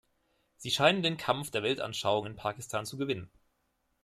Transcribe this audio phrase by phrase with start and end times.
[0.57, 3.29] Sie scheinen den Kampf der Weltanschauungen in Pakistan zu gewinnen.